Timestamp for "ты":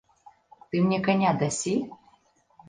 0.71-0.81